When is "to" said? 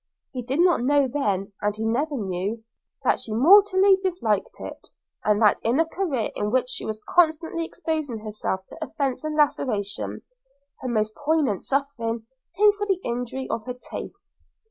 8.69-8.83